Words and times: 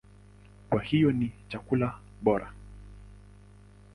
Kwa 0.69 0.81
hiyo 0.83 1.11
ni 1.11 1.33
chakula 1.49 1.99
bora. 2.21 2.53